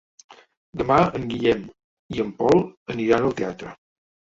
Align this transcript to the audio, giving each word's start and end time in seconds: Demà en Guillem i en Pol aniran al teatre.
Demà 0.83 0.97
en 1.21 1.29
Guillem 1.35 1.63
i 2.19 2.27
en 2.27 2.35
Pol 2.43 2.67
aniran 2.99 3.33
al 3.33 3.41
teatre. 3.41 3.81